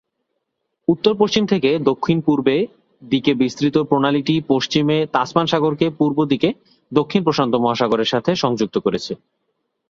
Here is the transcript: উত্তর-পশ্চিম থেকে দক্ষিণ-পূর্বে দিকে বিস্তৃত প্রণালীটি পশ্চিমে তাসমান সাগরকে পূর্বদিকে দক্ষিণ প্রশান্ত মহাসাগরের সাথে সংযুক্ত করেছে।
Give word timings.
উত্তর-পশ্চিম 0.87 1.43
থেকে 1.45 1.69
দক্ষিণ-পূর্বে 1.81 2.55
দিকে 3.01 3.31
বিস্তৃত 3.33 3.75
প্রণালীটি 3.81 4.35
পশ্চিমে 4.47 4.97
তাসমান 5.13 5.45
সাগরকে 5.45 5.87
পূর্বদিকে 5.99 6.49
দক্ষিণ 6.91 7.21
প্রশান্ত 7.23 7.53
মহাসাগরের 7.55 8.11
সাথে 8.13 8.31
সংযুক্ত 8.35 8.75
করেছে। 8.77 9.11